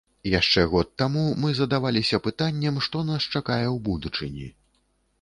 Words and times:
Яшчэ 0.39 0.63
год 0.71 0.89
таму 1.01 1.25
мы 1.43 1.53
задаваліся 1.59 2.21
пытаннем, 2.29 2.83
што 2.89 3.05
нас 3.13 3.31
чакае 3.37 3.63
ў 3.63 3.77
будучыні. 3.93 4.53